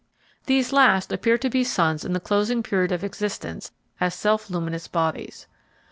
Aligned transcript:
These 0.47 0.73
last 0.73 1.11
appear 1.11 1.37
to 1.37 1.47
be 1.47 1.63
suns 1.63 2.03
in 2.03 2.13
the 2.13 2.19
closing 2.19 2.63
period 2.63 2.91
of 2.91 3.03
existence 3.03 3.69
as 3.99 4.15
self 4.15 4.49
luminous 4.49 4.87
bodies. 4.87 5.45